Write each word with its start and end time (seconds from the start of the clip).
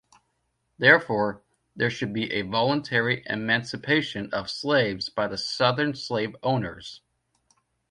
Therefore 0.79 1.43
there 1.75 1.91
should 1.91 2.11
be 2.11 2.31
a 2.31 2.41
voluntary 2.41 3.21
emancipation 3.27 4.33
of 4.33 4.49
slaves 4.49 5.09
by 5.09 5.27
the 5.27 5.37
Southern 5.37 5.93
slave 5.93 6.35
owners. 6.41 7.01